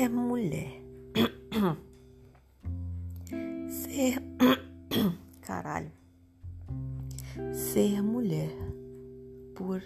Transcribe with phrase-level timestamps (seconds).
[0.00, 0.82] Ser mulher.
[3.68, 4.16] Ser.
[5.42, 5.92] Caralho.
[7.52, 8.56] Ser mulher
[9.54, 9.82] por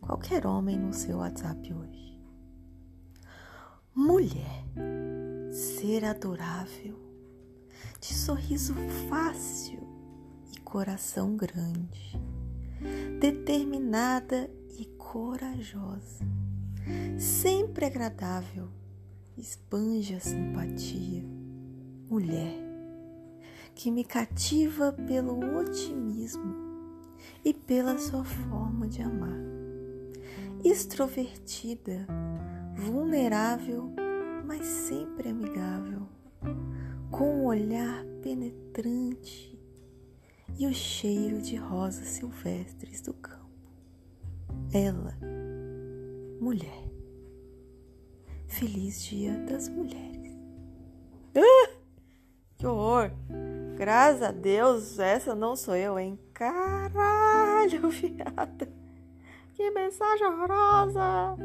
[0.00, 2.20] qualquer homem no seu WhatsApp hoje.
[3.94, 4.64] Mulher.
[5.52, 6.98] Ser adorável.
[8.00, 8.74] De sorriso
[9.08, 9.78] fácil
[10.52, 12.20] e coração grande.
[13.20, 16.26] Determinada e corajosa.
[17.16, 18.79] Sempre agradável
[19.36, 21.22] espanja simpatia.
[22.08, 22.70] Mulher
[23.74, 26.54] que me cativa pelo otimismo
[27.44, 29.40] e pela sua forma de amar.
[30.62, 32.06] Extrovertida,
[32.76, 33.90] vulnerável,
[34.46, 36.06] mas sempre amigável,
[37.10, 39.58] com um olhar penetrante
[40.58, 43.48] e o cheiro de rosas silvestres do campo.
[44.72, 45.16] Ela,
[46.38, 46.90] mulher.
[48.50, 50.36] Feliz Dia das Mulheres.
[51.34, 51.70] Ah,
[52.56, 53.10] que horror!
[53.76, 56.18] Graças a Deus, essa não sou eu, hein?
[56.34, 58.68] Caralho, viada!
[59.54, 61.36] Que mensagem horrorosa!